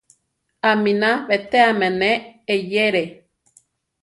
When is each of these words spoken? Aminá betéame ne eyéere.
Aminá 0.71 1.11
betéame 1.27 1.89
ne 1.99 2.11
eyéere. 2.53 3.03